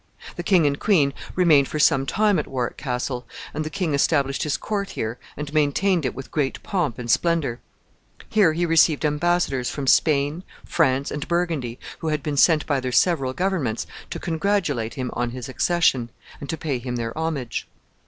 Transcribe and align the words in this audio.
The 0.35 0.41
king 0.41 0.65
and 0.65 0.79
queen 0.79 1.13
remained 1.35 1.67
for 1.67 1.77
some 1.77 2.07
time 2.07 2.39
at 2.39 2.47
Warwick 2.47 2.75
Castle, 2.75 3.27
and 3.53 3.63
the 3.63 3.69
king 3.69 3.93
established 3.93 4.41
his 4.41 4.57
court 4.57 4.89
here, 4.89 5.19
and 5.37 5.53
maintained 5.53 6.07
it 6.07 6.15
with 6.15 6.31
great 6.31 6.63
pomp 6.63 6.97
and 6.97 7.05
splendor. 7.11 7.59
Here 8.27 8.53
he 8.53 8.65
received 8.65 9.05
embassadors 9.05 9.69
from 9.69 9.85
Spain, 9.85 10.43
France, 10.65 11.11
and 11.11 11.27
Burgundy, 11.27 11.77
who 11.99 12.07
had 12.07 12.23
been 12.23 12.35
sent 12.35 12.65
by 12.65 12.79
their 12.79 12.91
several 12.91 13.33
governments 13.33 13.85
to 14.09 14.17
congratulate 14.17 14.95
him 14.95 15.11
on 15.13 15.29
his 15.29 15.47
accession, 15.47 16.09
and 16.39 16.49
to 16.49 16.57
pay 16.57 16.79
him 16.79 16.95
their 16.95 17.15
homage. 17.15 17.67